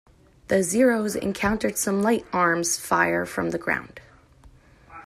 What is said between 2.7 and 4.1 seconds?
fire from the ground.